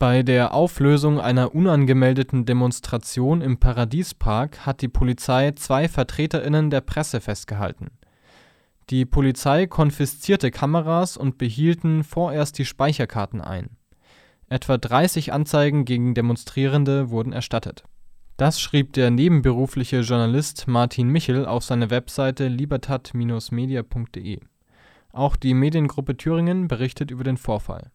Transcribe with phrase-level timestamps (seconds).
[0.00, 7.20] Bei der Auflösung einer unangemeldeten Demonstration im Paradiespark hat die Polizei zwei VertreterInnen der Presse
[7.20, 7.88] festgehalten.
[8.88, 13.76] Die Polizei konfiszierte Kameras und behielten vorerst die Speicherkarten ein.
[14.48, 17.84] Etwa 30 Anzeigen gegen Demonstrierende wurden erstattet.
[18.38, 24.40] Das schrieb der nebenberufliche Journalist Martin Michel auf seine Webseite libertat-media.de.
[25.12, 27.90] Auch die Mediengruppe Thüringen berichtet über den Vorfall.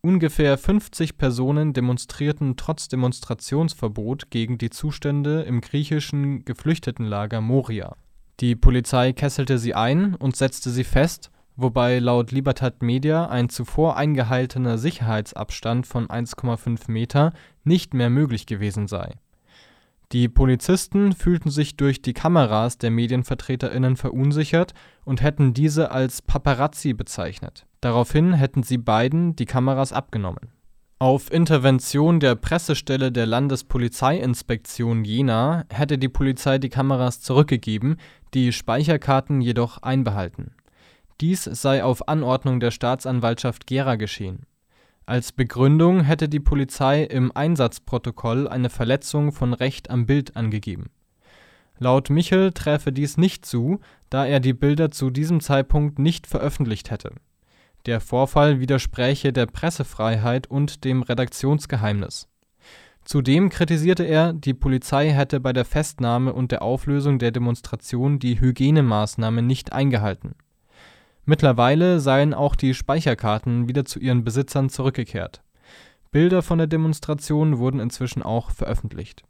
[0.00, 7.96] Ungefähr 50 Personen demonstrierten trotz Demonstrationsverbot gegen die Zustände im griechischen Geflüchtetenlager Moria.
[8.40, 13.96] Die Polizei kesselte sie ein und setzte sie fest, wobei laut Libertat Media ein zuvor
[13.96, 17.32] eingehaltener Sicherheitsabstand von 1,5 Meter
[17.64, 19.14] nicht mehr möglich gewesen sei.
[20.12, 24.72] Die Polizisten fühlten sich durch die Kameras der MedienvertreterInnen verunsichert
[25.04, 27.66] und hätten diese als Paparazzi bezeichnet.
[27.86, 30.50] Daraufhin hätten sie beiden die Kameras abgenommen.
[30.98, 37.98] Auf Intervention der Pressestelle der Landespolizeiinspektion Jena hätte die Polizei die Kameras zurückgegeben,
[38.34, 40.56] die Speicherkarten jedoch einbehalten.
[41.20, 44.46] Dies sei auf Anordnung der Staatsanwaltschaft Gera geschehen
[45.08, 50.90] als Begründung hätte die Polizei im Einsatzprotokoll eine Verletzung von Recht am Bild angegeben.
[51.78, 53.78] Laut Michel träfe dies nicht zu,
[54.10, 57.12] da er die Bilder zu diesem Zeitpunkt nicht veröffentlicht hätte.
[57.86, 62.28] Der Vorfall widerspräche der Pressefreiheit und dem Redaktionsgeheimnis.
[63.04, 68.40] Zudem kritisierte er, die Polizei hätte bei der Festnahme und der Auflösung der Demonstration die
[68.40, 70.34] Hygienemaßnahmen nicht eingehalten
[71.28, 75.42] Mittlerweile seien auch die Speicherkarten wieder zu ihren Besitzern zurückgekehrt.
[76.12, 79.24] Bilder von der Demonstration wurden inzwischen auch veröffentlicht